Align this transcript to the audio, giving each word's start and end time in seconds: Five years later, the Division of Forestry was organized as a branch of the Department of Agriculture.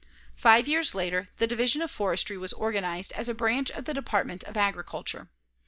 Five 0.35 0.67
years 0.67 0.95
later, 0.95 1.29
the 1.37 1.45
Division 1.45 1.83
of 1.83 1.91
Forestry 1.91 2.35
was 2.35 2.53
organized 2.53 3.11
as 3.13 3.29
a 3.29 3.35
branch 3.35 3.69
of 3.69 3.85
the 3.85 3.93
Department 3.93 4.43
of 4.45 4.57
Agriculture. 4.57 5.29